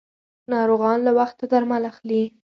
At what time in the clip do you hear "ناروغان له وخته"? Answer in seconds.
0.51-1.43